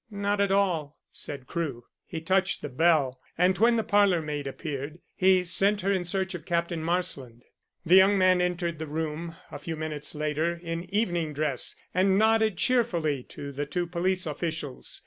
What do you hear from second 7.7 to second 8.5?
The young man